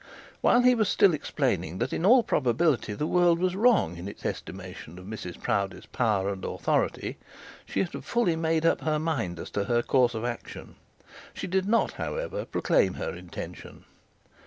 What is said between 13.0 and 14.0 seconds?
intention.